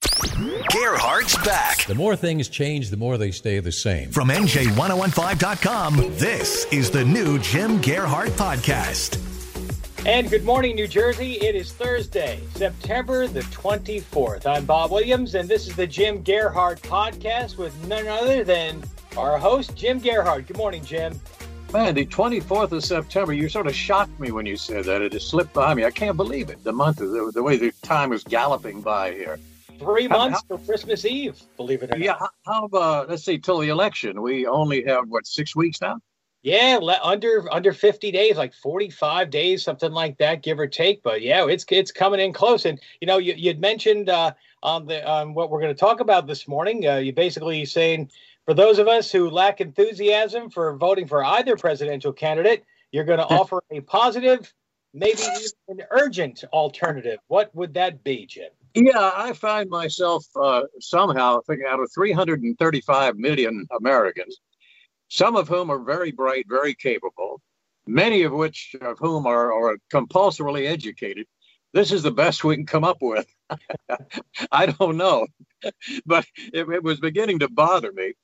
[0.00, 1.84] Gearhart's back.
[1.84, 4.10] The more things change, the more they stay the same.
[4.10, 9.18] From NJ1015.com, this is the new Jim Gearhart Podcast.
[10.06, 11.34] And good morning, New Jersey.
[11.34, 14.46] It is Thursday, September the 24th.
[14.46, 18.82] I'm Bob Williams, and this is the Jim Gearhart Podcast with none other than
[19.18, 20.46] our host, Jim Gearhart.
[20.46, 21.20] Good morning, Jim.
[21.74, 25.02] Man, the 24th of September, you sort of shocked me when you said that.
[25.02, 25.84] It just slipped by me.
[25.84, 26.64] I can't believe it.
[26.64, 29.38] The month, the, the way the time is galloping by here.
[29.80, 32.20] Three months how, for Christmas Eve, believe it or yeah, not.
[32.20, 34.20] Yeah, how, about, let's see, till the election?
[34.20, 36.00] We only have, what, six weeks now?
[36.42, 41.02] Yeah, under under 50 days, like 45 days, something like that, give or take.
[41.02, 42.64] But yeah, it's it's coming in close.
[42.64, 44.32] And you know, you you'd mentioned uh,
[44.62, 46.86] on the on what we're going to talk about this morning.
[46.86, 48.10] Uh, you basically saying
[48.46, 53.18] for those of us who lack enthusiasm for voting for either presidential candidate, you're going
[53.26, 54.52] to offer a positive,
[54.94, 57.18] maybe even an urgent alternative.
[57.28, 58.48] What would that be, Jim?
[58.74, 64.38] Yeah, I find myself uh, somehow thinking out of 335 million Americans,
[65.08, 67.40] some of whom are very bright, very capable,
[67.86, 71.26] many of which of whom are, are compulsorily educated.
[71.72, 73.26] This is the best we can come up with.
[74.52, 75.26] I don't know,
[76.06, 78.14] but it, it, was beginning to bother me,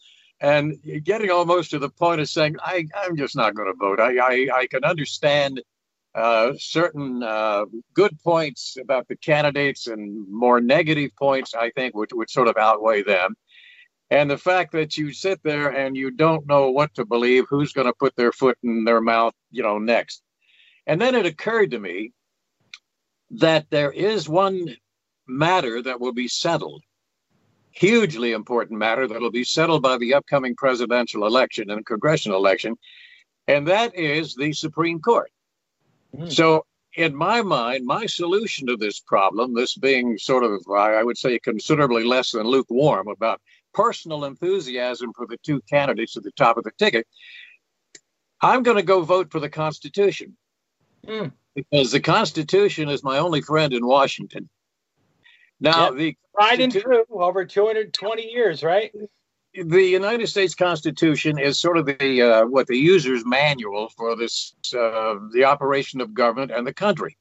[0.41, 3.98] and getting almost to the point of saying, I, am just not going to vote.
[3.98, 5.61] I, I, I can understand
[6.17, 12.11] uh, certain uh, good points about the candidates and more negative points, I think, would,
[12.14, 13.34] would sort of outweigh them.
[14.08, 17.73] And the fact that you sit there and you don't know what to believe, who's
[17.73, 20.23] going to put their foot in their mouth, you know, next.
[20.86, 22.13] And then it occurred to me
[23.33, 24.74] that there is one
[25.27, 26.83] matter that will be settled,
[27.73, 32.77] hugely important matter that will be settled by the upcoming presidential election and congressional election,
[33.48, 35.30] and that is the Supreme Court.
[36.14, 36.33] Mm.
[36.33, 41.18] So, in my mind, my solution to this problem, this being sort of, I would
[41.18, 43.40] say, considerably less than lukewarm about
[43.74, 47.06] personal enthusiasm for the two candidates at the top of the ticket,
[48.40, 50.36] I'm going to go vote for the Constitution.
[51.06, 51.33] Mm.
[51.55, 54.48] Because the Constitution is my only friend in Washington.
[55.61, 55.95] Now, yep.
[55.95, 58.92] the right and true over 220 years, right?
[59.64, 64.55] The United States Constitution is sort of the uh, what the user's manual for this
[64.74, 67.17] uh, the operation of government and the country.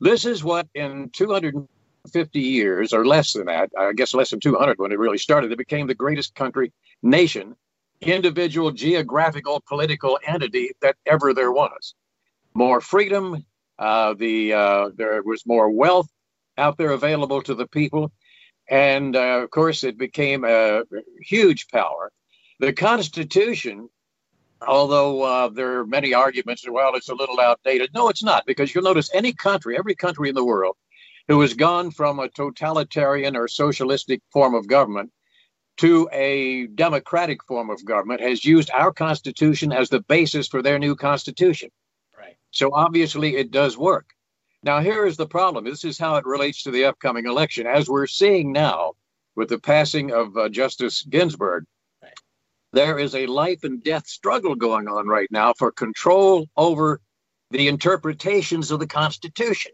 [0.00, 4.78] This is what in 250 years or less than that, I guess less than 200
[4.78, 6.72] when it really started, it became the greatest country
[7.02, 7.56] nation,
[8.00, 11.94] individual geographical political entity that ever there was.
[12.54, 13.44] More freedom,
[13.78, 16.08] uh, the uh, there was more wealth
[16.58, 18.12] out there available to the people
[18.68, 20.84] and uh, of course, it became a
[21.20, 22.12] huge power.
[22.60, 23.88] The Constitution,
[24.66, 27.90] although uh, there are many arguments, well, it's a little outdated.
[27.94, 30.76] No, it's not, because you'll notice any country, every country in the world,
[31.28, 35.10] who has gone from a totalitarian or socialistic form of government
[35.78, 40.78] to a democratic form of government has used our Constitution as the basis for their
[40.78, 41.70] new Constitution.
[42.16, 42.36] Right.
[42.50, 44.10] So obviously, it does work.
[44.64, 45.64] Now, here is the problem.
[45.64, 47.66] This is how it relates to the upcoming election.
[47.66, 48.92] As we're seeing now
[49.34, 51.64] with the passing of uh, Justice Ginsburg,
[52.72, 57.00] there is a life and death struggle going on right now for control over
[57.50, 59.72] the interpretations of the Constitution.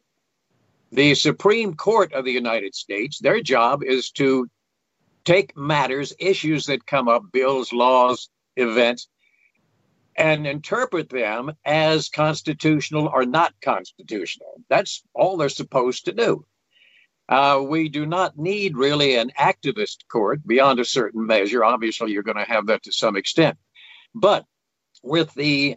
[0.91, 4.49] The Supreme Court of the United States, their job is to
[5.25, 9.07] take matters, issues that come up, bills, laws, events,
[10.19, 14.61] and interpret them as constitutional or not constitutional.
[14.69, 16.45] That's all they're supposed to do.
[17.29, 21.65] Uh, we do not need really an activist court beyond a certain measure.
[21.65, 23.57] Obviously, you're going to have that to some extent.
[24.15, 24.45] But
[25.03, 25.77] with the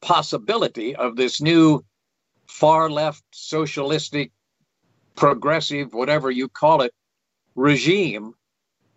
[0.00, 1.84] possibility of this new
[2.48, 4.32] far left socialistic,
[5.16, 6.94] progressive, whatever you call it,
[7.54, 8.32] regime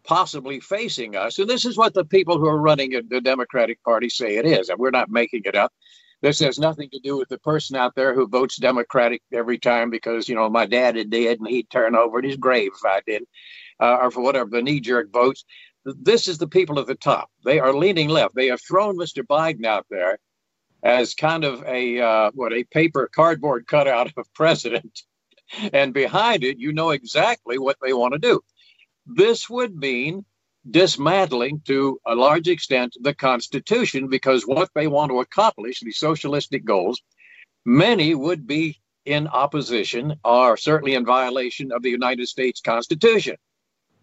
[0.05, 1.39] possibly facing us.
[1.39, 4.69] And this is what the people who are running the Democratic Party say it is.
[4.69, 5.73] And we're not making it up.
[6.21, 9.89] This has nothing to do with the person out there who votes Democratic every time
[9.89, 12.85] because, you know, my dad had did and he'd turn over in his grave if
[12.85, 13.23] I did,
[13.79, 15.45] uh, or for whatever, the knee jerk votes.
[15.83, 17.29] This is the people at the top.
[17.43, 18.33] They are leaning left.
[18.33, 19.23] They have thrown Mr.
[19.23, 20.17] Biden out there
[20.81, 25.01] as kind of a, uh, what, a paper cardboard cutout of president.
[25.73, 28.41] And behind it, you know exactly what they want to do
[29.05, 30.25] this would mean
[30.69, 36.65] dismantling to a large extent the Constitution because what they want to accomplish, these socialistic
[36.65, 37.01] goals,
[37.65, 43.35] many would be in opposition or certainly in violation of the United States Constitution.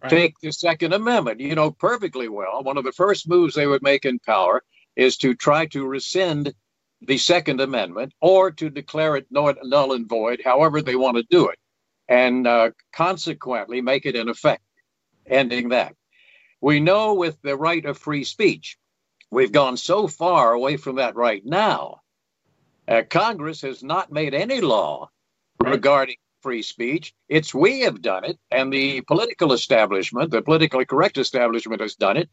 [0.02, 0.10] Right.
[0.10, 2.62] Take the Second Amendment, you know perfectly well.
[2.62, 4.62] One of the first moves they would make in power
[4.96, 6.52] is to try to rescind
[7.00, 11.48] the Second Amendment or to declare it null and void, however they want to do
[11.48, 11.58] it,
[12.08, 14.62] and uh, consequently make it in effect,
[15.26, 15.94] ending that.
[16.60, 18.78] We know with the right of free speech,
[19.30, 22.00] we've gone so far away from that right now.
[22.86, 25.08] Uh, Congress has not made any law
[25.60, 27.14] regarding free speech.
[27.28, 32.16] It's we have done it, and the political establishment, the politically correct establishment, has done
[32.16, 32.28] it,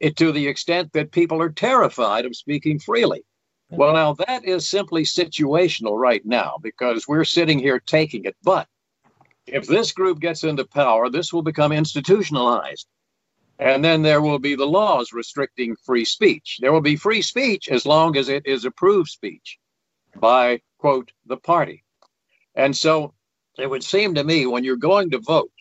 [0.00, 3.24] it to the extent that people are terrified of speaking freely.
[3.70, 8.36] Well, now that is simply situational right now because we're sitting here taking it.
[8.42, 8.68] But
[9.46, 12.86] if this group gets into power, this will become institutionalized.
[13.58, 16.58] And then there will be the laws restricting free speech.
[16.60, 19.58] There will be free speech as long as it is approved speech
[20.16, 21.84] by, quote, the party.
[22.54, 23.14] And so
[23.58, 25.52] it would seem to me when you're going to vote,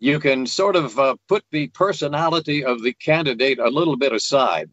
[0.00, 4.70] you can sort of uh, put the personality of the candidate a little bit aside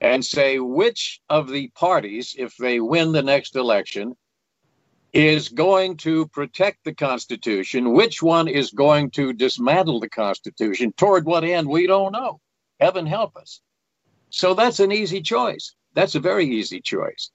[0.00, 4.14] and say which of the parties, if they win the next election,
[5.12, 11.24] is going to protect the Constitution, which one is going to dismantle the Constitution, toward
[11.24, 12.40] what end, we don't know.
[12.80, 13.60] Heaven help us.
[14.30, 15.74] So that's an easy choice.
[15.94, 17.30] That's a very easy choice.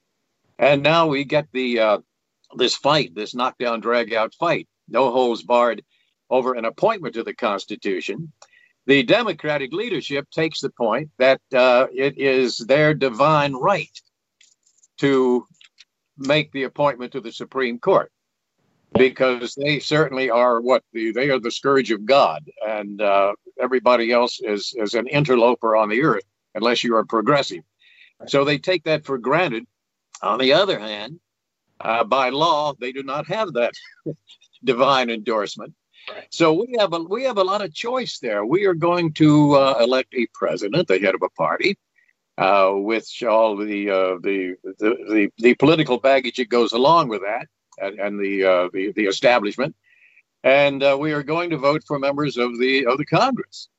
[0.60, 1.98] And now we get the uh,
[2.56, 5.84] this fight, this knockdown, drag out fight, no holds barred
[6.30, 8.32] over an appointment to the Constitution
[8.88, 14.02] the Democratic leadership takes the point that uh, it is their divine right
[14.98, 15.48] to
[16.22, 18.12] make the appointment to the Supreme Court
[18.94, 24.12] because they certainly are what the, they are the scourge of God, and uh, everybody
[24.12, 26.24] else is is an interloper on the earth
[26.56, 27.64] unless you are progressive.
[28.28, 29.66] So they take that for granted.
[30.22, 31.20] On the other hand,
[31.80, 33.74] uh, by law, they do not have that
[34.64, 35.74] divine endorsement.
[36.30, 38.46] So we have a we have a lot of choice there.
[38.46, 41.78] We are going to uh, elect a president, the head of a party,
[42.38, 47.22] uh, with all the, uh, the, the the the political baggage that goes along with
[47.22, 47.48] that,
[47.78, 49.76] and, and the, uh, the the establishment,
[50.44, 53.70] and uh, we are going to vote for members of the of the Congress.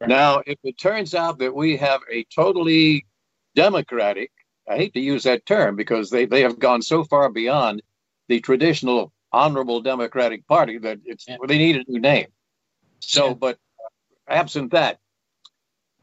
[0.00, 0.08] Right.
[0.08, 3.06] Now, if it turns out that we have a totally
[3.54, 4.32] democratic,
[4.68, 7.82] I hate to use that term because they, they have gone so far beyond
[8.28, 11.36] the traditional honorable Democratic Party that it's yeah.
[11.46, 12.26] they need a new name.
[13.00, 13.34] So, yeah.
[13.34, 13.58] but
[14.28, 14.98] absent that,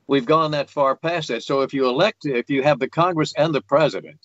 [0.10, 1.44] we've gone that far past that.
[1.44, 4.20] So, if you elect, if you have the Congress and the president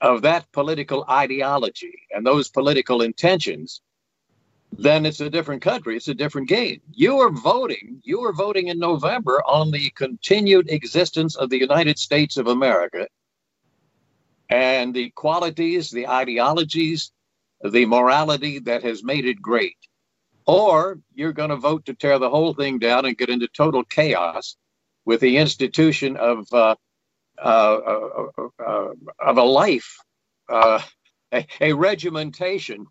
[0.00, 3.82] of that political ideology and those political intentions,
[4.78, 5.96] then it's a different country.
[5.96, 6.80] It's a different game.
[6.92, 8.00] You are voting.
[8.04, 13.08] You are voting in November on the continued existence of the United States of America
[14.48, 17.10] and the qualities, the ideologies,
[17.62, 19.76] the morality that has made it great.
[20.46, 23.84] Or you're going to vote to tear the whole thing down and get into total
[23.84, 24.56] chaos
[25.04, 26.74] with the institution of uh,
[27.38, 29.98] uh, uh, uh of a life,
[30.48, 30.80] uh,
[31.32, 32.86] a, a regimentation,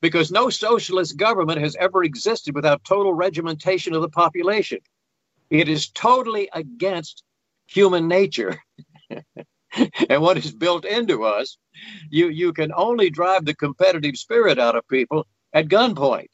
[0.00, 4.78] because no socialist government has ever existed without total regimentation of the population.
[5.50, 7.22] It is totally against
[7.66, 8.58] human nature.
[10.08, 11.58] and what is built into us,
[12.10, 16.28] you you can only drive the competitive spirit out of people at gunpoint.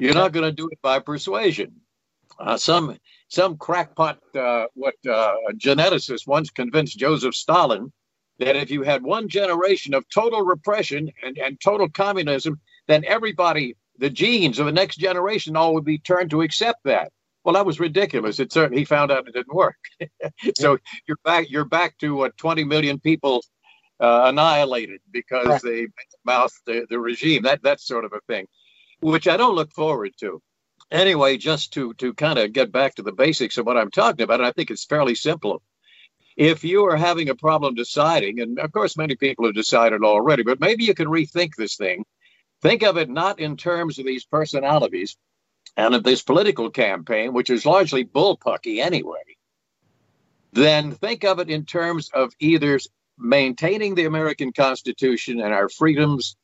[0.00, 1.72] You're not going to do it by persuasion.
[2.38, 2.96] Uh, some
[3.28, 7.92] some crackpot uh, what uh, geneticist once convinced Joseph Stalin
[8.38, 13.76] that if you had one generation of total repression and, and total communism, then everybody,
[13.98, 17.12] the genes of the next generation, all would be turned to accept that.
[17.44, 18.40] Well, that was ridiculous.
[18.40, 19.76] It certainly he found out it didn't work.
[20.56, 21.50] so you're back.
[21.50, 23.42] You're back to what 20 million people
[24.00, 25.62] uh, annihilated because right.
[25.62, 25.86] they
[26.24, 27.42] mouthed the, the regime.
[27.42, 28.46] That that sort of a thing,
[29.00, 30.40] which I don't look forward to.
[30.90, 34.22] Anyway, just to to kind of get back to the basics of what I'm talking
[34.22, 35.62] about, I think it's fairly simple.
[36.36, 40.42] If you are having a problem deciding, and of course many people have decided already,
[40.42, 42.04] but maybe you can rethink this thing.
[42.62, 45.16] Think of it not in terms of these personalities,
[45.76, 49.22] and of this political campaign, which is largely bullpucky anyway,
[50.52, 52.78] then think of it in terms of either
[53.18, 56.36] maintaining the American Constitution and our freedoms,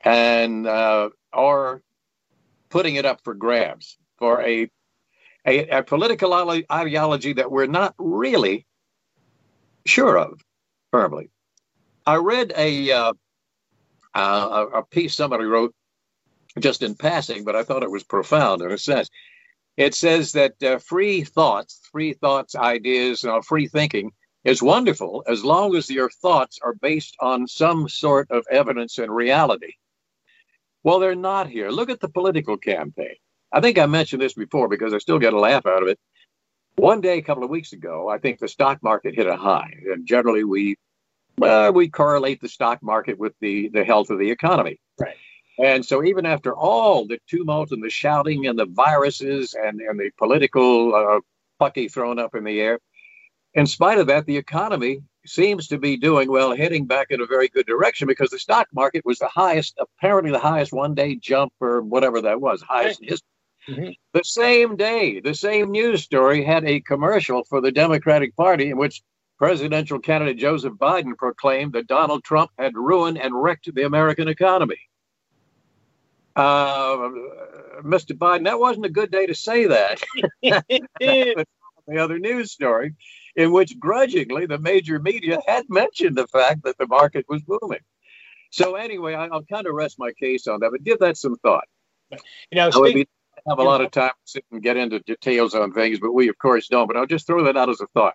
[0.00, 1.82] and uh, or
[2.70, 4.68] putting it up for grabs for a,
[5.46, 6.34] a, a political
[6.72, 8.66] ideology that we're not really
[9.84, 10.40] sure of
[10.90, 11.30] firmly.
[12.06, 13.12] I read a uh,
[14.14, 15.74] uh, a piece somebody wrote
[16.58, 19.10] just in passing, but I thought it was profound in a sense.
[19.76, 24.12] It says that uh, free thoughts, free thoughts, ideas, you know, free thinking
[24.44, 29.14] is wonderful as long as your thoughts are based on some sort of evidence and
[29.14, 29.72] reality.
[30.86, 31.68] Well, they're not here.
[31.70, 33.16] Look at the political campaign.
[33.50, 35.98] I think I mentioned this before because I still get a laugh out of it.
[36.76, 39.72] One day, a couple of weeks ago, I think the stock market hit a high,
[39.90, 40.76] and generally we
[41.42, 44.78] uh, we correlate the stock market with the the health of the economy.
[45.00, 45.16] Right.
[45.58, 49.98] And so, even after all the tumult and the shouting and the viruses and, and
[49.98, 51.20] the political uh,
[51.58, 52.78] pucky thrown up in the air,
[53.54, 57.26] in spite of that, the economy seems to be doing well, heading back in a
[57.26, 61.14] very good direction because the stock market was the highest, apparently the highest one day
[61.16, 63.28] jump or whatever that was, highest in history.
[63.68, 63.90] Mm-hmm.
[64.12, 68.76] The same day, the same news story had a commercial for the Democratic Party in
[68.76, 69.02] which
[69.38, 74.78] presidential candidate Joseph Biden proclaimed that Donald Trump had ruined and wrecked the American economy.
[76.34, 77.10] Uh,
[77.82, 78.16] Mr.
[78.16, 80.02] Biden, that wasn't a good day to say that.
[80.42, 81.44] the
[81.98, 82.94] other news story,
[83.36, 87.80] in which grudgingly the major media had mentioned the fact that the market was booming.
[88.50, 91.36] So anyway, I, will kind of rest my case on that, but give that some
[91.36, 91.66] thought.
[92.10, 92.18] You
[92.52, 93.08] know, speak,
[93.46, 96.28] have a lot of time to sit and get into details on things, but we
[96.28, 96.86] of course don't.
[96.86, 98.14] But I'll just throw that out as a thought.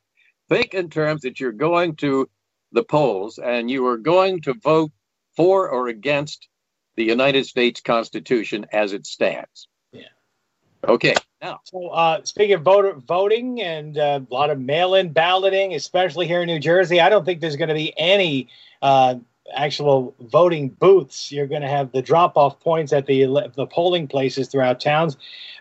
[0.50, 2.30] Think in terms that you're going to
[2.72, 4.92] the polls and you are going to vote
[5.36, 6.48] for or against
[6.96, 9.68] the United States Constitution as it stands.
[10.88, 11.14] Okay.
[11.42, 16.28] Now, so uh, speaking of voter voting and uh, a lot of mail-in balloting, especially
[16.28, 18.48] here in New Jersey, I don't think there's going to be any
[18.82, 19.16] uh,
[19.56, 21.32] actual voting booths.
[21.32, 25.18] You're going to have the drop-off points at the the polling places throughout towns,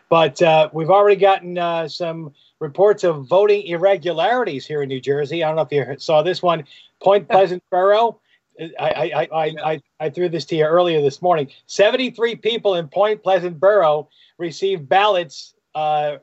[0.08, 5.42] but uh, we've already gotten uh, some reports of voting irregularities here in New Jersey.
[5.42, 6.64] I don't know if you saw this one.
[7.02, 8.20] Point Pleasant Borough.
[8.78, 11.48] I, I, I, I, I threw this to you earlier this morning.
[11.66, 16.16] 73 people in Point Pleasant Borough received ballots uh,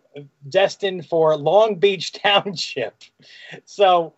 [0.49, 2.95] destined for Long Beach Township.
[3.65, 4.13] So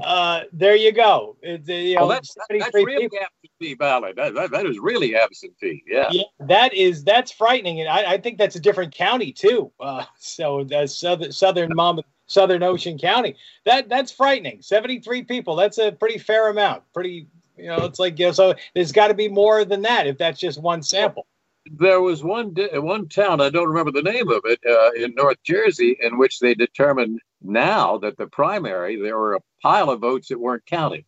[0.00, 1.36] uh, there you go.
[1.42, 3.18] It, you know, well, that's, that's really people.
[3.18, 4.16] absentee ballot.
[4.16, 5.82] That, that, that is really absentee.
[5.86, 6.08] Yeah.
[6.10, 9.72] yeah, that is that's frightening, and I, I think that's a different county too.
[9.80, 13.34] Uh, so that's southern southern mom, Southern Ocean County.
[13.64, 14.62] That that's frightening.
[14.62, 15.56] Seventy three people.
[15.56, 16.84] That's a pretty fair amount.
[16.94, 20.06] Pretty, you know, it's like you know, so there's got to be more than that
[20.06, 21.26] if that's just one sample.
[21.72, 25.42] There was one one town I don't remember the name of it uh, in North
[25.42, 30.28] Jersey in which they determined now that the primary, there were a pile of votes
[30.28, 31.04] that weren't counted.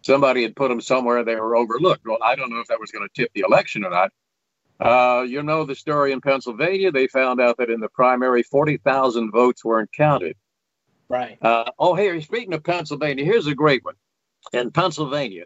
[0.00, 2.04] Somebody had put them somewhere, they were overlooked.
[2.04, 4.10] Well, I don't know if that was going to tip the election or not.
[4.80, 6.90] Uh, you know the story in Pennsylvania.
[6.90, 10.36] They found out that in the primary, 40,000 votes weren't counted.
[11.12, 11.36] Right.
[11.42, 13.96] Uh, oh, here, speaking of Pennsylvania, here's a great one.
[14.54, 15.44] In Pennsylvania,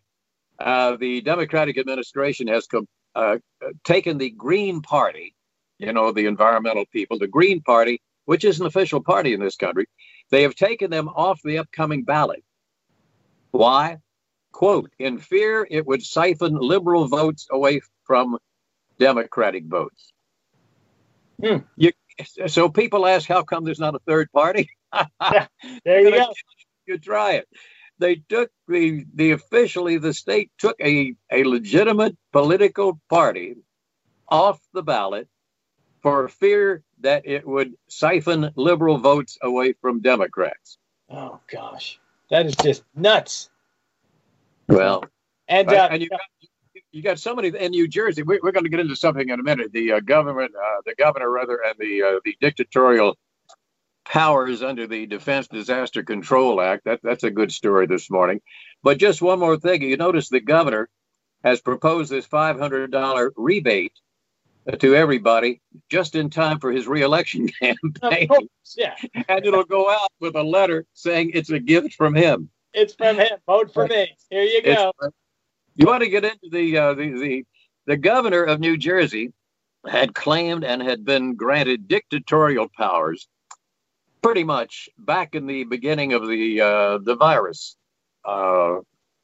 [0.61, 3.39] uh, the Democratic administration has com- uh,
[3.83, 5.35] taken the Green Party,
[5.79, 9.57] you know, the environmental people, the Green Party, which is an official party in this
[9.57, 9.87] country,
[10.31, 12.45] they have taken them off the upcoming ballot.
[13.51, 13.97] Why?
[14.53, 18.39] Quote, in fear it would siphon liberal votes away from
[19.01, 20.13] Democratic votes.
[21.43, 21.59] Hmm.
[21.77, 21.91] You,
[22.47, 24.71] so people ask, how come there's not a third party?
[25.85, 26.33] There you go.
[26.87, 27.49] You try it.
[27.99, 33.57] They took the the officially the state took a, a legitimate political party
[34.29, 35.29] off the ballot
[36.03, 40.79] for fear that it would siphon liberal votes away from Democrats.
[41.09, 41.99] Oh gosh,
[42.31, 43.51] that is just nuts.
[44.69, 45.05] Well,
[45.49, 46.21] and uh, and you got,
[46.93, 48.23] you got somebody in New Jersey.
[48.23, 49.73] We, are going to get into something in a minute.
[49.73, 53.17] The uh, government, uh, the governor rather, and the uh, the dictatorial
[54.09, 56.85] powers under the Defense Disaster Control Act.
[56.85, 58.41] That that's a good story this morning.
[58.83, 59.83] But just one more thing.
[59.83, 60.89] You notice the governor
[61.45, 63.93] has proposed this $500 rebate
[64.79, 68.29] to everybody just in time for his reelection campaign.
[68.77, 68.95] yeah.
[69.29, 72.51] and it'll go out with a letter saying it's a gift from him.
[72.73, 73.39] It's from him.
[73.47, 74.17] Vote for me.
[74.31, 74.93] Here you go.
[75.03, 75.15] It's,
[75.77, 77.45] you want to get into the, uh, the the
[77.87, 79.33] the governor of New Jersey
[79.87, 83.29] had claimed and had been granted dictatorial powers
[84.27, 87.77] pretty much back in the beginning of the uh, the virus.
[88.25, 88.79] Uh,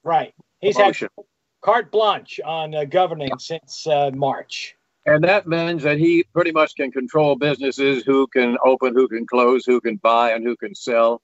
[0.04, 0.32] right.
[0.60, 1.08] He's promotion.
[1.16, 1.24] had
[1.60, 3.36] carte blanche on uh, governing yeah.
[3.38, 4.76] since uh, March.
[5.04, 9.26] And that means that he pretty much can control businesses who can open, who can
[9.26, 11.20] close, who can buy, and who can sell.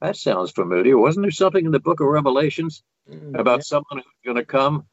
[0.00, 0.96] That sounds familiar.
[0.96, 3.64] Wasn't there something in the book of Revelations mm, about yeah.
[3.64, 4.86] someone who's going to come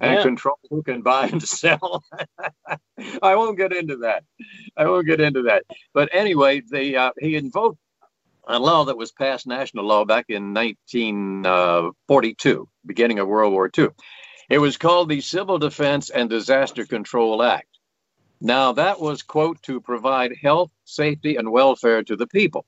[0.00, 0.22] and yeah.
[0.22, 2.02] control who can buy and sell?
[3.22, 4.24] I won't get into that.
[4.76, 5.62] I won't get into that.
[5.94, 7.78] But anyway, the uh, he invoked
[8.46, 13.70] a law that was passed, national law, back in 1942, uh, beginning of World War
[13.76, 13.88] II.
[14.48, 17.68] It was called the Civil Defense and Disaster Control Act.
[18.40, 22.66] Now, that was, quote, to provide health, safety, and welfare to the people.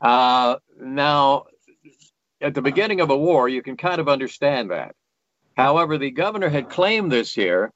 [0.00, 1.46] Uh, now,
[2.40, 4.94] at the beginning of a war, you can kind of understand that.
[5.58, 7.72] However, the governor had claimed this year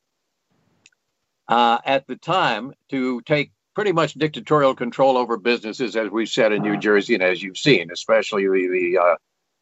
[1.49, 6.53] uh, at the time to take pretty much dictatorial control over businesses, as we've said
[6.53, 9.17] in New Jersey and as you've seen, especially the the, uh,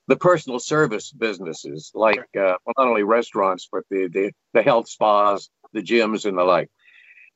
[0.06, 4.86] the personal service businesses like uh, well, not only restaurants but the, the the health
[4.90, 6.68] spas, the gyms, and the like.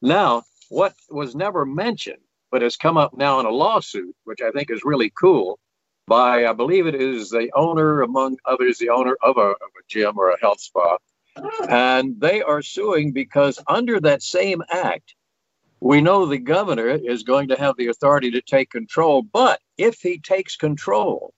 [0.03, 2.19] Now, what was never mentioned
[2.50, 5.59] but has come up now in a lawsuit, which I think is really cool,
[6.07, 9.85] by I believe it is the owner, among others, the owner of a, of a
[9.89, 10.99] gym or a health spa,
[11.69, 15.15] and they are suing because under that same act,
[15.81, 20.01] we know the governor is going to have the authority to take control, but if
[20.01, 21.35] he takes control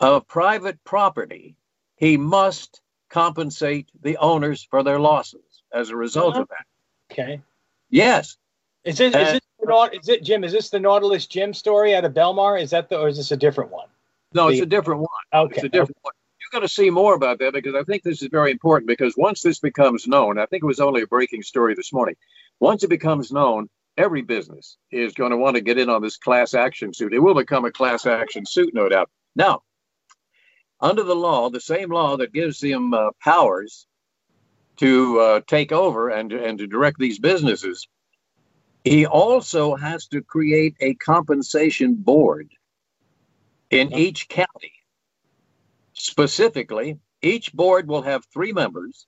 [0.00, 1.56] of private property,
[1.96, 6.42] he must compensate the owners for their losses as a result uh-huh.
[6.42, 6.66] of that.
[7.12, 7.42] Okay.
[7.90, 8.36] Yes.
[8.84, 9.42] Is it, is, it,
[9.92, 10.44] is it Jim?
[10.44, 12.60] Is this the Nautilus Gym story out of Belmar?
[12.60, 13.88] Is that the, or is this a different one?
[14.32, 15.08] No, the, it's a different one.
[15.32, 15.54] Okay.
[15.56, 16.00] It's a different okay.
[16.02, 16.12] one.
[16.40, 18.88] You're going to see more about that because I think this is very important.
[18.88, 22.16] Because once this becomes known, I think it was only a breaking story this morning.
[22.60, 26.16] Once it becomes known, every business is going to want to get in on this
[26.16, 27.12] class action suit.
[27.12, 29.10] It will become a class action suit, no doubt.
[29.36, 29.62] Now,
[30.80, 33.86] under the law, the same law that gives them uh, powers
[34.76, 37.88] to uh, take over and, and to direct these businesses,
[38.88, 42.48] he also has to create a compensation board
[43.70, 44.72] in each county.
[45.92, 49.06] Specifically, each board will have three members.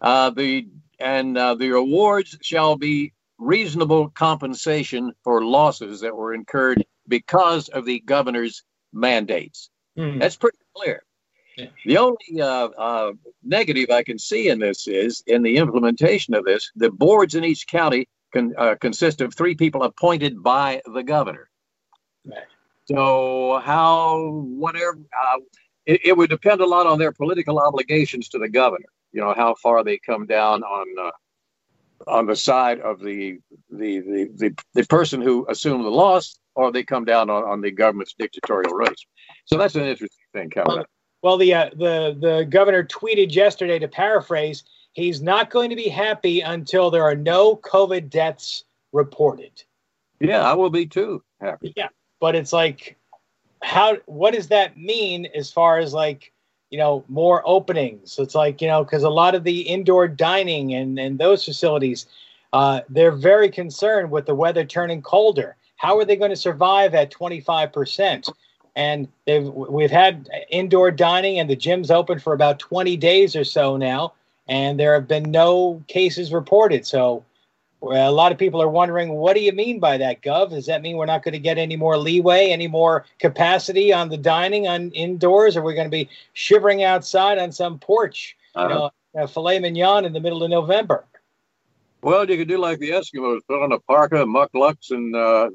[0.00, 6.84] Uh, the and uh, the awards shall be reasonable compensation for losses that were incurred
[7.08, 8.62] because of the governor's
[8.92, 9.68] mandates.
[9.98, 10.20] Mm.
[10.20, 11.02] That's pretty clear.
[11.84, 13.12] The only uh, uh,
[13.42, 17.44] negative I can see in this is in the implementation of this, the boards in
[17.44, 21.48] each county can uh, consist of three people appointed by the governor.
[22.24, 22.38] Right.
[22.86, 25.38] So, how, whatever, uh,
[25.86, 28.88] it, it, would depend a lot on their political obligations to the governor.
[29.12, 31.10] You know, how far they come down on uh,
[32.10, 33.38] on the side of the,
[33.70, 37.60] the the, the the person who assumed the loss, or they come down on, on
[37.60, 39.06] the government's dictatorial race.
[39.44, 40.86] So that's an interesting thing coming up.
[41.22, 45.88] Well, the uh, the the governor tweeted yesterday to paraphrase, he's not going to be
[45.88, 49.62] happy until there are no COVID deaths reported.
[50.20, 51.72] Yeah, I will be too happy.
[51.76, 51.88] Yeah,
[52.20, 52.96] but it's like,
[53.62, 53.96] how?
[54.06, 56.32] What does that mean as far as like,
[56.70, 58.18] you know, more openings?
[58.18, 62.06] It's like you know, because a lot of the indoor dining and and those facilities,
[62.52, 65.56] uh, they're very concerned with the weather turning colder.
[65.76, 68.28] How are they going to survive at twenty five percent?
[68.74, 73.44] and they've we've had indoor dining and the gym's open for about 20 days or
[73.44, 74.14] so now
[74.52, 76.84] and there have been no cases reported.
[76.84, 77.24] So
[77.80, 80.50] a lot of people are wondering what do you mean by that gov?
[80.50, 84.10] Does that mean we're not going to get any more leeway any more capacity on
[84.10, 85.56] the dining on indoors?
[85.56, 88.68] Are we going to be shivering outside on some porch uh-huh.
[88.68, 91.04] you know a filet mignon in the middle of november
[92.02, 95.50] well, you could do like the Eskimos, put on a parka, mukluks, and uh,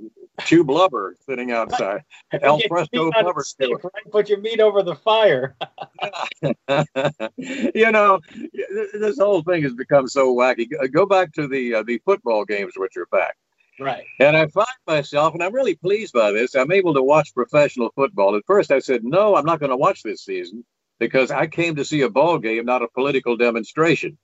[0.45, 2.01] chew blubber sitting outside.
[2.41, 3.43] Al fresco blubber.
[3.43, 4.11] Steak, right?
[4.11, 5.55] Put your meat over the fire.
[7.37, 8.19] you know,
[8.93, 10.67] this whole thing has become so wacky.
[10.91, 13.35] Go back to the uh, the football games, which are back.
[13.79, 14.05] Right.
[14.19, 16.55] And I find myself, and I'm really pleased by this.
[16.55, 18.35] I'm able to watch professional football.
[18.35, 20.65] At first, I said, "No, I'm not going to watch this season,"
[20.99, 24.17] because I came to see a ball game, not a political demonstration.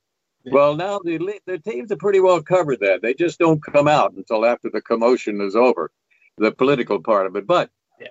[0.46, 3.02] Well, now the the teams are pretty well covered that.
[3.02, 5.92] They just don't come out until after the commotion is over,
[6.38, 7.48] the political part of it.
[7.48, 8.10] But yeah.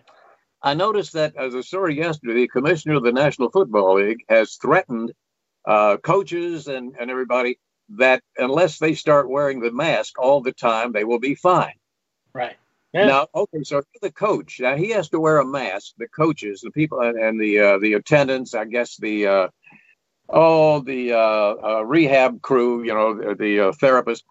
[0.62, 4.54] I noticed that as a story yesterday, the commissioner of the National Football League has
[4.54, 5.12] threatened
[5.66, 7.58] uh, coaches and, and everybody
[7.90, 11.78] that unless they start wearing the mask all the time, they will be fined.
[12.32, 12.56] Right.
[12.94, 13.06] Yeah.
[13.06, 15.94] Now, okay, so the coach, now he has to wear a mask.
[15.98, 19.48] The coaches, the people, and, and the uh, the attendants, I guess the uh,
[20.32, 24.24] oh, the uh, uh, rehab crew, you know, the, the uh, therapist.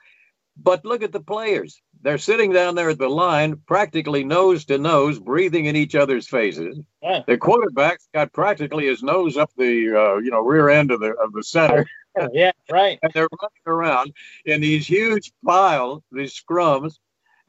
[0.58, 1.82] But look at the players.
[2.02, 6.28] They're sitting down there at the line, practically nose to nose, breathing in each other's
[6.28, 6.80] faces.
[7.02, 7.22] Yeah.
[7.26, 11.14] The quarterback's got practically his nose up the, uh, you know, rear end of the
[11.14, 11.86] of the center.
[12.34, 13.00] yeah, right.
[13.02, 14.14] and they're running around
[14.46, 16.96] in these huge piles, these scrums,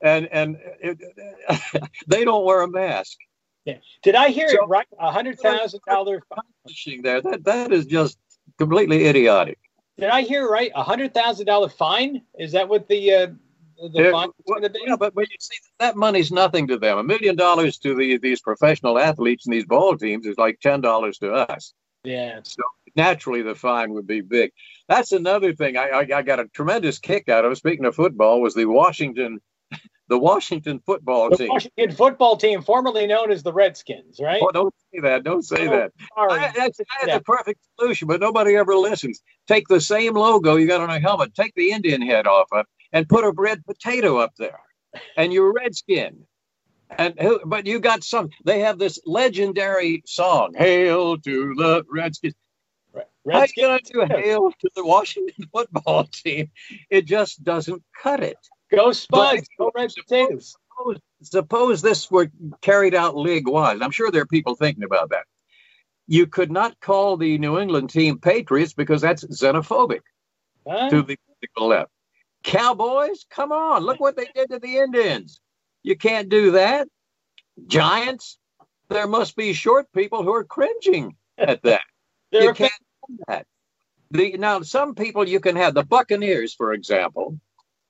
[0.02, 0.98] and and it,
[2.06, 3.16] they don't wear a mask.
[3.64, 3.78] Yeah.
[4.02, 4.86] Did I hear so, it right?
[4.98, 6.22] A hundred thousand dollar
[6.66, 7.20] pushing there.
[7.20, 8.18] That that is just
[8.62, 9.58] completely idiotic.
[9.98, 10.70] Did I hear right?
[10.74, 12.22] A hundred thousand dollar fine?
[12.38, 13.26] Is that what the uh,
[13.92, 14.80] the fine is going to be?
[14.86, 16.98] Yeah, but, but you see, that money's nothing to them.
[16.98, 20.80] A million dollars to the, these professional athletes and these ball teams is like ten
[20.80, 21.74] dollars to us.
[22.04, 22.40] Yeah.
[22.42, 22.62] So
[22.96, 24.52] naturally, the fine would be big.
[24.88, 27.56] that's another thing I, I, I got a tremendous kick out of.
[27.56, 29.40] Speaking of football, was the Washington
[30.12, 31.48] the Washington football the team.
[31.48, 34.42] Washington football team, formerly known as the Redskins, right?
[34.44, 35.24] Oh, don't say that.
[35.24, 35.92] Don't say Oh, that.
[36.14, 36.32] sorry.
[36.38, 37.16] I, that's, that's Yeah.
[37.16, 39.22] the perfect solution, but nobody ever listens.
[39.48, 42.60] Take the same logo you got on a helmet, take the Indian head off of
[42.60, 44.60] it, and put a red potato up there,
[45.16, 46.26] and you're Redskin.
[46.98, 48.28] And who, but you got some.
[48.44, 52.34] They have this legendary song, "Hail to the Redskins."
[52.94, 53.52] How Redskins.
[53.56, 53.62] you
[53.98, 56.50] gonna do hail to the Washington football team?
[56.90, 58.36] It just doesn't cut it.
[58.72, 59.48] Go Spuds.
[59.58, 60.56] But- Go Red Potatoes.
[60.78, 62.30] Suppose, suppose this were
[62.62, 63.78] carried out league wise.
[63.82, 65.24] I'm sure there are people thinking about that.
[66.08, 70.00] You could not call the New England team Patriots because that's xenophobic
[70.66, 70.88] Huh?
[70.90, 71.90] to the political left.
[72.42, 75.40] Cowboys, come on, look what they did to the Indians.
[75.82, 76.88] You can't do that.
[77.66, 78.38] Giants,
[78.88, 81.82] there must be short people who are cringing at that.
[82.32, 82.72] You can't
[83.08, 83.46] do that.
[84.10, 87.38] The, now, some people you can have the Buccaneers, for example,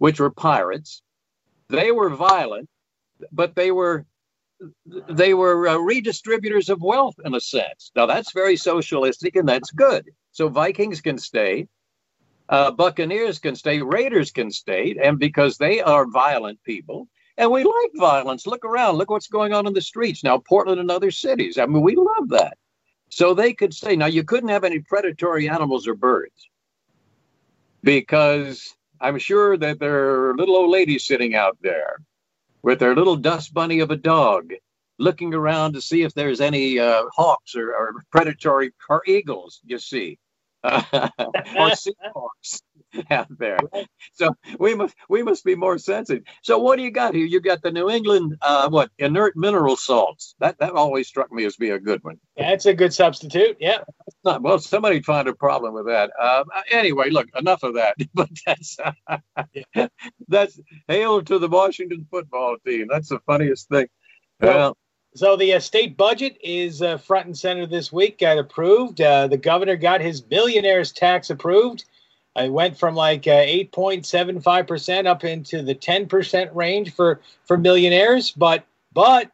[0.03, 1.01] which were pirates.
[1.69, 2.69] They were violent,
[3.31, 4.05] but they were
[5.09, 7.93] they were uh, redistributors of wealth in a sense.
[7.95, 10.11] Now that's very socialistic, and that's good.
[10.33, 11.69] So Vikings can stay,
[12.49, 17.07] uh, Buccaneers can stay, Raiders can stay, and because they are violent people,
[17.39, 18.45] and we like violence.
[18.45, 21.59] Look around, look what's going on in the streets now, Portland and other cities.
[21.59, 22.59] I mean, we love that.
[23.09, 23.95] So they could stay.
[23.95, 26.49] Now you couldn't have any predatory animals or birds
[27.85, 31.97] because I'm sure that there are little old ladies sitting out there
[32.63, 34.53] with their little dust bunny of a dog
[34.99, 39.81] looking around to see if there's any uh, hawks or, or predatory or eagles, you
[39.81, 40.19] see,
[40.65, 42.63] or seahawks
[43.11, 43.59] out there.
[44.13, 46.25] So we must we must be more sensitive.
[46.43, 47.27] So what do you got here?
[47.27, 50.35] You got the New England uh, what inert mineral salts.
[50.41, 52.19] That that always struck me as being a good one.
[52.37, 53.57] That's a good substitute.
[53.61, 53.79] Yeah.
[54.25, 56.11] Not, well, somebody find a problem with that.
[56.21, 57.97] Um, anyway, look, enough of that.
[58.15, 58.77] But that's
[60.29, 62.89] that's hail to the Washington football team.
[62.91, 63.87] That's the funniest thing.
[64.41, 64.77] Well,
[65.15, 68.19] So the uh, state budget is uh, front and center this week.
[68.19, 69.01] Got approved.
[69.01, 71.85] Uh, the governor got his billionaires tax approved.
[72.37, 77.59] It went from like uh, 8.75 percent up into the 10 percent range for for
[77.59, 78.31] millionaires.
[78.31, 78.65] But
[78.95, 79.31] but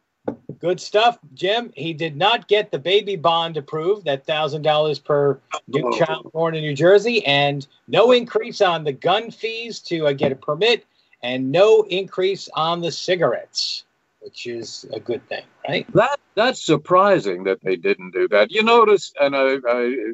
[0.59, 1.71] good stuff, Jim.
[1.75, 4.05] He did not get the baby bond approved.
[4.05, 5.97] That thousand dollars per new Oh.
[5.97, 10.31] child born in New Jersey, and no increase on the gun fees to uh, get
[10.31, 10.85] a permit,
[11.23, 13.85] and no increase on the cigarettes,
[14.19, 15.87] which is a good thing, right?
[15.93, 18.51] that that's surprising that they didn't do that.
[18.51, 20.13] You notice, and I, I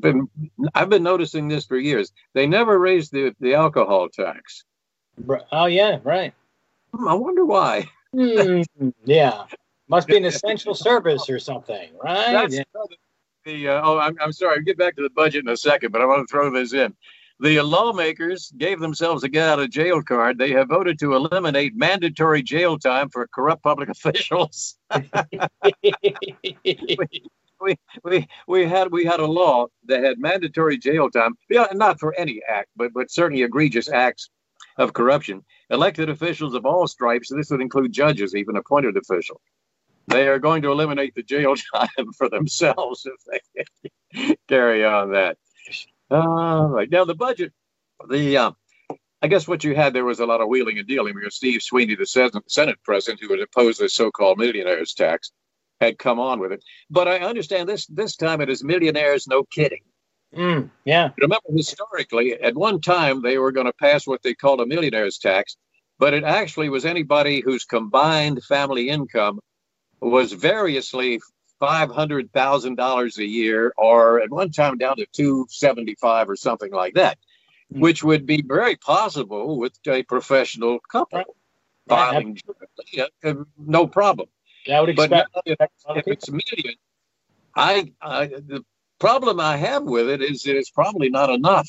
[0.00, 0.28] been
[0.74, 2.12] I've been noticing this for years.
[2.34, 4.64] They never raised the the alcohol tax.
[5.52, 6.32] Oh yeah, right.
[6.94, 7.88] Hmm, I wonder why.
[8.12, 8.62] Hmm,
[9.04, 9.44] yeah,
[9.88, 12.32] must be an essential service or something, right?
[12.32, 12.62] That's Yeah.
[13.44, 14.56] the uh, oh, I'm, I'm sorry.
[14.56, 16.72] I'll get back to the budget in a second, but I want to throw this
[16.72, 16.94] in.
[17.38, 20.38] The lawmakers gave themselves a get out of jail card.
[20.38, 24.78] They have voted to eliminate mandatory jail time for corrupt public officials.
[27.60, 31.34] we we we had we had a law that had mandatory jail time.
[31.48, 34.30] Yeah, not for any act, but but certainly egregious acts
[34.78, 35.44] of corruption.
[35.70, 37.30] Elected officials of all stripes.
[37.30, 39.40] This would include judges, even appointed officials.
[40.08, 43.42] They are going to eliminate the jail time for themselves if
[44.14, 45.38] they carry on that.
[46.10, 46.88] All right.
[46.90, 47.52] Now the budget,
[48.08, 48.50] the uh,
[49.22, 51.62] I guess what you had there was a lot of wheeling and dealing because Steve
[51.62, 52.06] Sweeney, the
[52.46, 55.32] Senate president who had opposed the so-called millionaires tax,
[55.80, 56.64] had come on with it.
[56.90, 59.82] But I understand this this time it is millionaires, no kidding.
[60.34, 61.10] Mm, yeah.
[61.20, 65.18] Remember, historically, at one time they were going to pass what they called a millionaires
[65.18, 65.56] tax,
[65.98, 69.40] but it actually was anybody whose combined family income
[70.00, 71.20] was variously
[71.60, 76.30] five hundred thousand dollars a year, or at one time down to two seventy five
[76.30, 77.18] or something like that,
[77.72, 77.80] Hmm.
[77.80, 81.26] which would be very possible with a professional couple Right.
[81.88, 82.38] filing
[83.24, 84.28] uh, no problem.
[84.72, 85.12] I would But expect.
[85.12, 85.58] now if,
[85.94, 86.76] if it's a million,
[87.56, 88.64] I, I the
[89.00, 91.68] problem I have with it is that it's probably not enough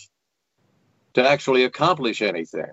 [1.15, 2.71] to actually accomplish anything.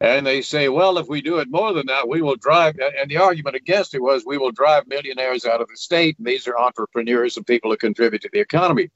[0.00, 2.76] And they say, well, if we do it more than that, we will drive.
[3.00, 6.18] And the argument against it was we will drive millionaires out of the state.
[6.18, 8.90] And these are entrepreneurs and people who contribute to the economy.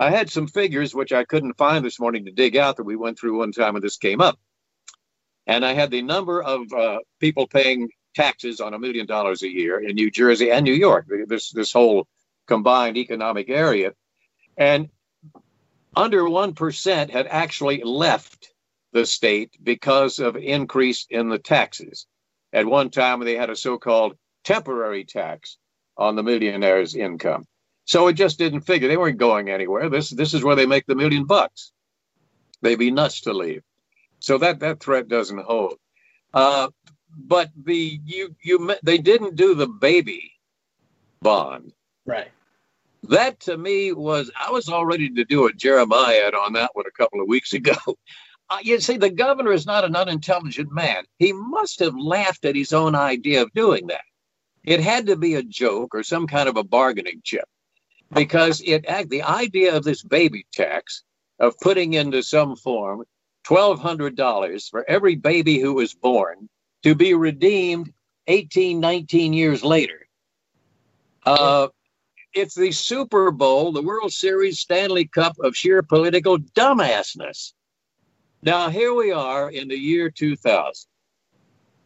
[0.00, 2.96] I had some figures which I couldn't find this morning to dig out that we
[2.96, 4.38] went through one time when this came up.
[5.46, 9.52] And I had the number of uh, people paying taxes on a million dollars a
[9.60, 12.08] year in New Jersey and New York, this this whole
[12.46, 13.92] combined economic area,
[14.56, 14.88] and
[15.94, 18.52] under one percent had actually left
[18.92, 22.06] the state because of increase in the taxes.
[22.52, 25.58] At one time, they had a so-called temporary tax
[25.96, 27.44] on the millionaire's income.
[27.84, 28.88] So it just didn't figure.
[28.88, 29.88] They weren't going anywhere.
[29.90, 31.72] This this is where they make the million bucks.
[32.62, 33.62] They'd be nuts to leave.
[34.18, 35.78] So that that threat doesn't hold.
[36.32, 36.68] Uh,
[37.16, 40.32] but the you you they didn't do the baby
[41.22, 41.72] bond.
[42.04, 42.30] Right.
[43.04, 46.86] That to me was I was all ready to do a Jeremiah on that one
[46.86, 47.74] a couple of weeks ago.
[48.48, 51.02] Uh, you see, the governor is not an unintelligent man.
[51.18, 54.04] He must have laughed at his own idea of doing that.
[54.62, 57.48] It had to be a joke or some kind of a bargaining chip,
[58.12, 61.02] because it the idea of this baby tax
[61.40, 63.02] of putting into some form
[63.42, 66.48] twelve hundred dollars for every baby who was born
[66.86, 67.92] to be redeemed
[68.28, 70.06] 18, 19 years later.
[71.24, 71.66] Uh,
[72.32, 77.54] it's the Super Bowl, the World Series, Stanley Cup of sheer political dumbassness.
[78.40, 80.86] Now, here we are in the year 2000.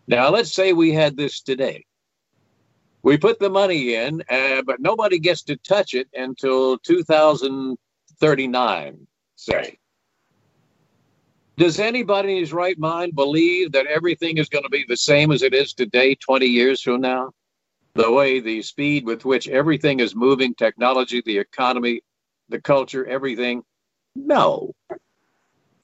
[0.07, 1.87] Now, let's say we had this today.
[3.03, 9.79] We put the money in, uh, but nobody gets to touch it until 2039, say.
[11.61, 15.31] Does anybody in his right mind believe that everything is going to be the same
[15.31, 17.33] as it is today 20 years from now?
[17.93, 22.01] The way, the speed with which everything is moving, technology, the economy,
[22.49, 23.63] the culture, everything?
[24.17, 24.75] No.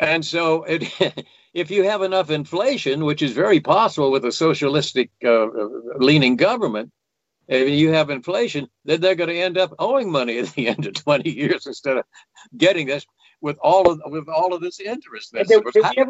[0.00, 5.10] And so, it, if you have enough inflation, which is very possible with a socialistic
[5.26, 5.48] uh,
[5.98, 6.90] leaning government,
[7.48, 10.86] if you have inflation, then they're going to end up owing money at the end
[10.86, 12.04] of 20 years instead of
[12.56, 13.04] getting this
[13.40, 15.32] with all of with all of this interest.
[15.32, 15.50] This.
[15.50, 16.02] How, how, do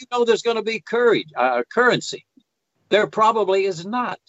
[0.00, 2.24] you know there's going to be courage, uh, currency?
[2.88, 4.20] There probably is not.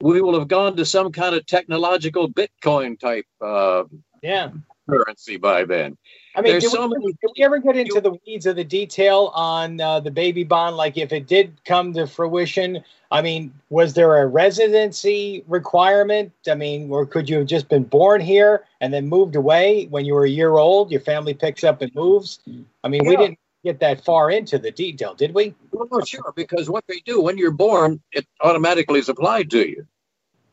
[0.00, 3.84] We will have gone to some kind of technological Bitcoin type uh,
[4.22, 4.50] yeah
[4.88, 5.96] currency by then.
[6.38, 8.54] I mean, did, so we, many, did, we, ever get into you, the weeds of
[8.54, 10.76] the detail on uh, the baby bond?
[10.76, 16.32] Like, if it did come to fruition, I mean, was there a residency requirement?
[16.48, 20.04] I mean, or could you have just been born here and then moved away when
[20.04, 20.92] you were a year old?
[20.92, 22.38] Your family picks up and moves.
[22.84, 23.10] I mean, yeah.
[23.10, 25.56] we didn't get that far into the detail, did we?
[25.72, 29.86] Well, sure, because what they do when you're born, it automatically is applied to you.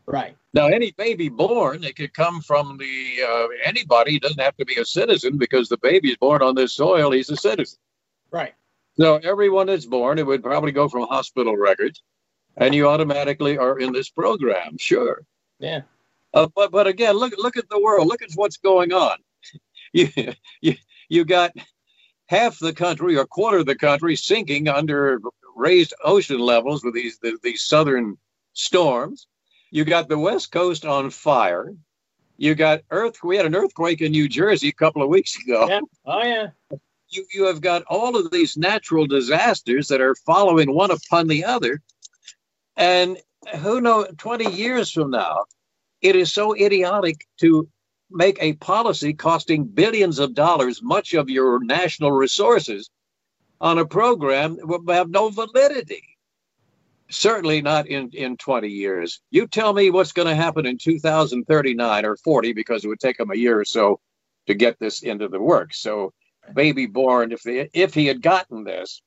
[0.08, 0.38] Right.
[0.54, 4.20] Now, any baby born, it could come from the uh, anybody.
[4.20, 7.12] Doesn't have to be a citizen because the baby is born on this soil.
[7.12, 7.80] He's a citizen.
[8.32, 8.54] Right.
[8.98, 12.04] So everyone that's born, it would probably go from hospital records,
[12.56, 14.78] and you automatically are in this program.
[14.78, 15.24] Sure.
[15.60, 15.82] Yeah.
[16.34, 18.08] Uh, but but again, look look at the world.
[18.08, 19.18] Look at what's going on.
[19.94, 20.10] you
[20.62, 20.76] you
[21.10, 21.52] you got
[22.28, 25.20] half the country or quarter of the country sinking under
[25.56, 28.18] raised ocean levels with these the, these southern
[28.54, 29.28] storms
[29.76, 31.74] you got the West Coast on fire.
[32.38, 33.22] You got earth.
[33.26, 35.68] We had an earthquake in New Jersey a couple of weeks ago.
[35.68, 35.82] Yeah.
[36.06, 36.48] Oh yeah.
[37.10, 41.44] You you have got all of these natural disasters that are following one upon the
[41.44, 41.82] other,
[42.78, 43.18] and
[43.58, 44.08] who knows?
[44.18, 45.44] Twenty years from now,
[46.02, 47.68] it is so idiotic to
[48.10, 52.90] make a policy costing billions of dollars, much of your national resources,
[53.60, 56.15] on a program that will have no validity
[57.10, 59.22] certainly not in, in 20 years.
[59.32, 63.20] You tell me what's going to happen in 2039 or 40 because it would take
[63.20, 64.00] him a year or so
[64.48, 65.80] to get this into the works.
[65.80, 66.14] So,
[66.54, 69.02] baby born, if they, if he had gotten this,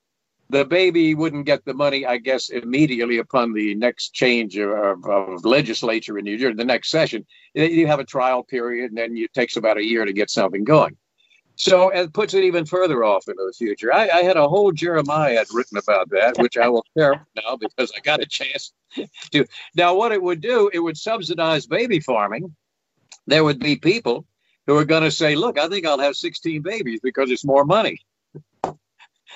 [0.51, 5.45] the baby wouldn't get the money, I guess, immediately upon the next change of, of
[5.45, 7.27] legislature in New Jersey, the next session.
[7.55, 10.65] You have a trial period, and then it takes about a year to get something
[10.65, 10.97] going.
[11.59, 13.92] So it puts it even further off into the future.
[13.92, 17.90] I, I had a whole Jeremiah written about that, which I will share now because
[17.97, 18.73] I got a chance
[19.33, 19.44] to.
[19.75, 22.55] Now, what it would do, it would subsidize baby farming.
[23.27, 24.25] There would be people
[24.68, 27.64] who are going to say, "Look, I think I'll have 16 babies because it's more
[27.64, 27.99] money."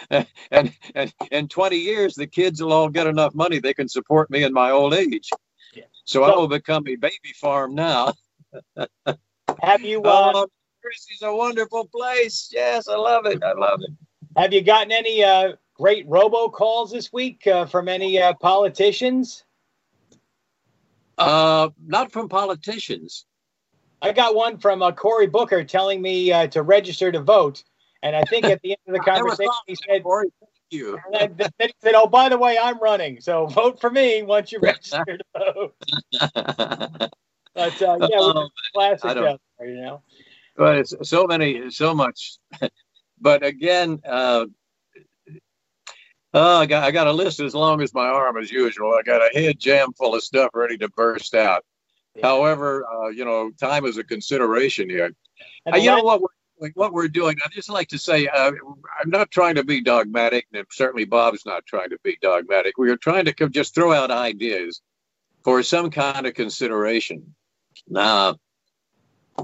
[0.11, 4.31] and, and in 20 years, the kids will all get enough money they can support
[4.31, 5.29] me in my old age.
[6.05, 8.15] So I will become a baby farm now.
[9.61, 10.03] have you?
[10.03, 10.47] Uh, um,
[10.83, 12.51] Jersey's a wonderful place.
[12.53, 13.43] Yes, I love it.
[13.43, 13.91] I love it.
[14.37, 19.45] Have you gotten any uh, great robocalls this week uh, from any uh, politicians?
[21.19, 23.27] Uh, not from politicians.
[24.01, 27.63] I got one from uh, Cory Booker telling me uh, to register to vote,
[28.03, 30.99] and I think at the end of the conversation he said, Cory, thank you.
[31.13, 34.23] And then, then he said, "Oh, by the way, I'm running, so vote for me
[34.23, 35.75] once you register to vote."
[37.55, 39.15] but uh, yeah, oh, classic,
[39.61, 40.03] you know
[40.63, 42.39] but it's so many, so much.
[43.21, 44.47] but again, uh,
[46.35, 48.95] oh, I got I got a list as long as my arm as usual.
[48.95, 51.65] I got a head jam full of stuff ready to burst out.
[52.15, 52.29] Yeah.
[52.29, 55.11] However, uh, you know, time is a consideration here.
[55.67, 57.37] Uh, you know what we're what we're doing.
[57.45, 58.53] I just like to say, uh,
[59.01, 62.79] I'm not trying to be dogmatic, and certainly Bob's not trying to be dogmatic.
[62.79, 64.81] We are trying to just throw out ideas
[65.43, 67.35] for some kind of consideration.
[67.89, 68.37] Now,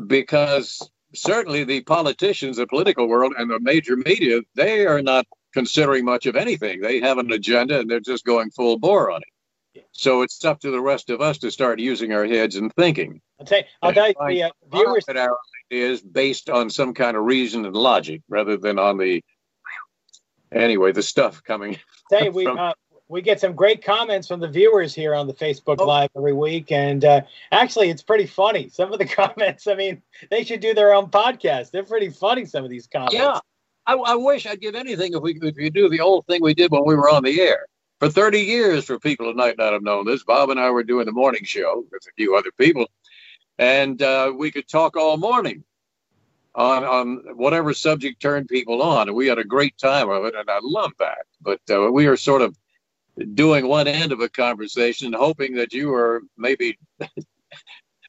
[0.07, 0.81] because
[1.15, 6.27] certainly the politicians, the political world, and the major media, they are not considering much
[6.27, 6.81] of anything.
[6.81, 9.85] They have an agenda and they're just going full bore on it.
[9.93, 13.21] So it's up to the rest of us to start using our heads and thinking.
[13.41, 15.05] I'll tell you, I'll tell you the uh, viewers.
[15.07, 15.37] That our
[15.71, 19.23] ideas based on some kind of reason and logic rather than on the,
[20.53, 21.79] anyway, the stuff coming.
[22.11, 22.73] Tell you, we, uh,
[23.09, 25.87] we get some great comments from the viewers here on the Facebook oh.
[25.87, 28.69] Live every week, and uh, actually, it's pretty funny.
[28.73, 31.71] Some of the comments, I mean, they should do their own podcast.
[31.71, 32.45] They're pretty funny.
[32.45, 33.15] Some of these comments.
[33.15, 33.41] Yeah,
[33.87, 36.55] I, I wish I'd give anything if we if you do the old thing we
[36.55, 37.67] did when we were on the air
[37.99, 38.85] for 30 years.
[38.85, 41.45] For people who might not have known this, Bob and I were doing the morning
[41.45, 42.87] show with a few other people,
[43.59, 45.65] and uh, we could talk all morning
[46.55, 50.35] on on whatever subject turned people on, and we had a great time of it,
[50.35, 51.25] and I love that.
[51.41, 52.55] But uh, we are sort of
[53.35, 56.79] doing one end of a conversation, hoping that you are maybe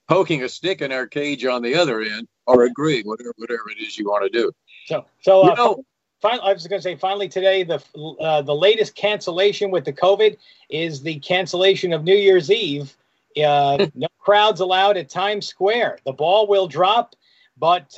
[0.07, 3.81] poking a stick in our cage on the other end, or agreeing whatever whatever it
[3.81, 4.51] is you want to do.
[4.85, 5.83] So, so uh, you know,
[6.21, 7.83] finally, I was going to say, finally today, the
[8.19, 10.37] uh, the latest cancellation with the COVID
[10.69, 12.95] is the cancellation of New Year's Eve.
[13.37, 15.99] Uh, no crowds allowed at Times Square.
[16.05, 17.15] The ball will drop,
[17.57, 17.97] but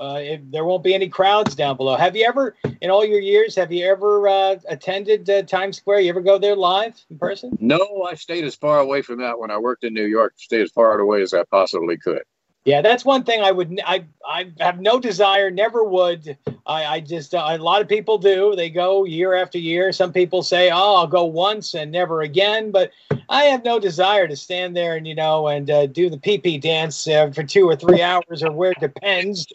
[0.00, 1.96] uh, it, there won't be any crowds down below.
[1.96, 6.00] Have you ever, in all your years, have you ever uh, attended uh, Times Square?
[6.00, 7.56] You ever go there live in person?
[7.60, 10.34] No, I stayed as far away from that when I worked in New York.
[10.36, 12.22] Stayed as far away as I possibly could.
[12.64, 13.80] Yeah, that's one thing I would.
[13.84, 16.38] I I have no desire, never would.
[16.64, 18.54] I I just uh, a lot of people do.
[18.54, 19.90] They go year after year.
[19.90, 22.92] Some people say, "Oh, I'll go once and never again." But
[23.28, 26.38] I have no desire to stand there and you know and uh, do the pee
[26.38, 29.52] pee dance uh, for two or three hours or where it depends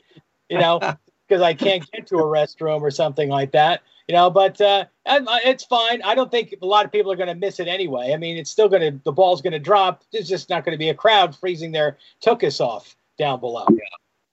[0.50, 0.80] you know,
[1.28, 3.82] because I can't get to a restroom or something like that.
[4.08, 6.02] You know, but uh, it's fine.
[6.02, 8.14] I don't think a lot of people are going to miss it anyway.
[8.14, 10.04] I mean, it's still going to the ball's going to drop.
[10.14, 13.66] There's just not going to be a crowd freezing their tuchus off down below.
[13.70, 13.80] Yeah,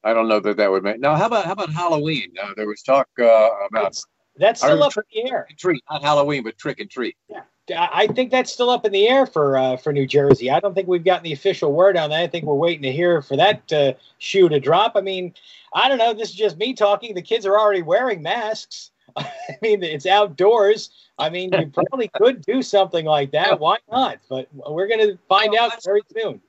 [0.04, 1.00] I don't know that that would make.
[1.00, 2.32] Now, how about how about Halloween?
[2.40, 3.98] Uh, there was talk uh, about
[4.36, 5.48] that's still up in the air.
[5.58, 7.16] Treat, not Halloween, but trick and treat.
[7.28, 7.42] Yeah.
[7.70, 10.50] I think that's still up in the air for uh, for New Jersey.
[10.50, 12.20] I don't think we've gotten the official word on that.
[12.20, 14.92] I think we're waiting to hear for that uh, shoe to drop.
[14.96, 15.32] I mean,
[15.72, 16.12] I don't know.
[16.12, 17.14] This is just me talking.
[17.14, 18.90] The kids are already wearing masks.
[19.16, 19.30] I
[19.62, 20.90] mean, it's outdoors.
[21.18, 23.58] I mean, you probably could do something like that.
[23.58, 24.18] Why not?
[24.28, 26.40] But we're going to find well, out very soon.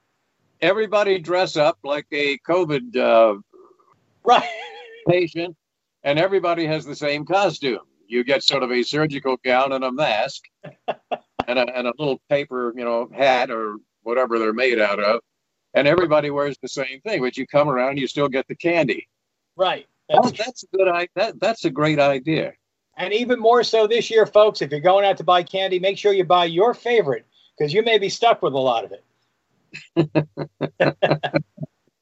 [0.62, 3.40] Everybody dress up like a COVID uh,
[4.26, 4.50] right
[5.08, 5.56] patient,
[6.04, 9.92] and everybody has the same costume you get sort of a surgical gown and a
[9.92, 10.44] mask
[11.48, 15.22] and, a, and a little paper, you know, hat or whatever they're made out of.
[15.74, 19.08] And everybody wears the same thing, but you come around, you still get the candy.
[19.58, 19.88] Right.
[20.10, 22.54] Oh, that's, that's a good that, That's a great idea.
[22.98, 25.98] And even more so this year, folks, if you're going out to buy candy, make
[25.98, 27.26] sure you buy your favorite
[27.58, 29.04] because you may be stuck with a lot of it.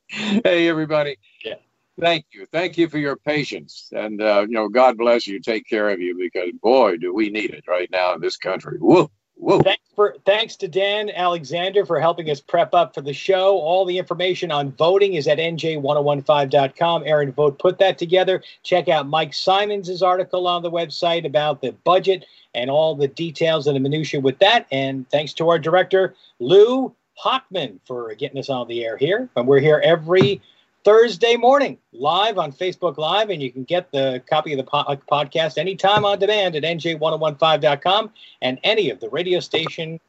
[0.44, 1.18] hey, everybody.
[1.44, 1.56] Yeah.
[2.00, 2.46] Thank you.
[2.52, 3.90] Thank you for your patience.
[3.92, 5.40] And, uh, you know, God bless you.
[5.40, 8.78] Take care of you because, boy, do we need it right now in this country.
[8.80, 9.12] Whoa.
[9.36, 9.60] Whoa.
[9.60, 13.58] Thanks, for, thanks to Dan Alexander for helping us prep up for the show.
[13.58, 17.04] All the information on voting is at nj1015.com.
[17.06, 18.42] Erin Vogt put that together.
[18.62, 22.26] Check out Mike Symons' article on the website about the budget
[22.56, 24.68] and all the details and the minutiae with that.
[24.72, 29.30] And thanks to our director, Lou Hockman, for getting us on the air here.
[29.36, 30.42] And we're here every
[30.84, 34.80] Thursday morning live on Facebook Live, and you can get the copy of the po-
[34.80, 40.00] uh, podcast anytime on demand at nj1015.com and any of the radio station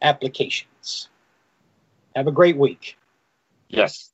[0.00, 1.08] applications.
[2.16, 2.96] Have a great week.
[3.68, 4.10] Yes.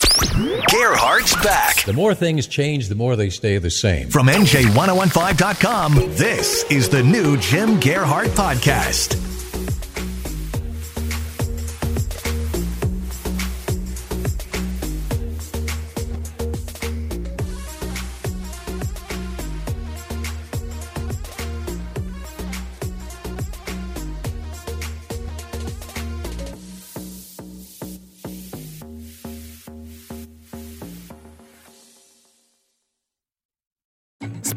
[0.00, 1.84] Gearhart's back.
[1.84, 4.08] The more things change, the more they stay the same.
[4.08, 9.29] From NJ1015.com, this is the new Jim Gearhart Podcast.